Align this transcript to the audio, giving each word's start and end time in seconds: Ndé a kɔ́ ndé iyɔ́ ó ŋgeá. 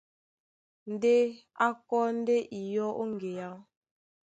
Ndé 0.91 1.13
a 1.65 1.67
kɔ́ 1.87 2.03
ndé 2.19 2.35
iyɔ́ 2.59 2.89
ó 3.01 3.03
ŋgeá. 3.11 3.51